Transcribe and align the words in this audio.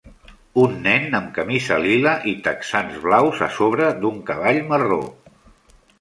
Un 0.61 0.71
nen 0.85 1.17
amb 1.17 1.27
camisa 1.35 1.77
lila 1.83 2.15
i 2.33 2.35
texans 2.49 2.97
blaus 3.05 3.45
a 3.49 3.53
sobre 3.59 3.93
d'un 4.03 4.19
cavall 4.31 4.63
marró 4.73 5.03